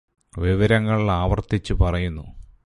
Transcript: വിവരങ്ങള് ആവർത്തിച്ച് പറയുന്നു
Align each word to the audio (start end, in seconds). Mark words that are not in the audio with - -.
വിവരങ്ങള് 0.37 1.11
ആവർത്തിച്ച് 1.11 1.73
പറയുന്നു 1.73 2.25